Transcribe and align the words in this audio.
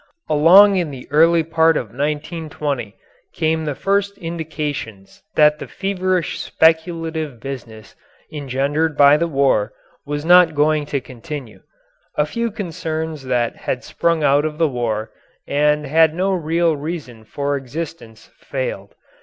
Along 0.27 0.77
in 0.77 0.89
the 0.89 1.07
early 1.11 1.43
part 1.43 1.77
of 1.77 1.89
1920 1.93 2.95
came 3.35 3.65
the 3.65 3.75
first 3.75 4.17
indications 4.17 5.21
that 5.35 5.59
the 5.59 5.67
feverish 5.67 6.39
speculative 6.41 7.39
business 7.39 7.95
engendered 8.33 8.97
by 8.97 9.15
the 9.15 9.27
war 9.27 9.73
was 10.03 10.25
not 10.25 10.55
going 10.55 10.87
to 10.87 11.01
continue. 11.01 11.61
A 12.17 12.25
few 12.25 12.49
concerns 12.49 13.25
that 13.25 13.55
had 13.55 13.83
sprung 13.83 14.23
out 14.23 14.43
of 14.43 14.57
the 14.57 14.67
war 14.67 15.11
and 15.47 15.85
had 15.85 16.15
no 16.15 16.33
real 16.33 16.75
reason 16.75 17.23
for 17.23 17.55
existence 17.55 18.31
failed. 18.39 18.95